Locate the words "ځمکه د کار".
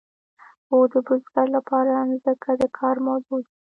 2.23-2.95